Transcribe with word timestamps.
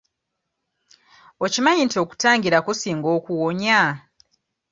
Okimanyi 1.45 1.81
nti 1.85 1.97
okutangira 2.03 2.57
kusinga 2.65 3.07
okuwonya? 3.17 3.79